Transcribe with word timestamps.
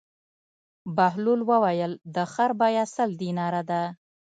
بهلول 0.95 1.41
وویل: 1.49 1.91
د 2.15 2.17
خر 2.31 2.51
بېه 2.59 2.85
سل 2.95 3.09
دیناره 3.21 3.61
ده. 3.69 3.81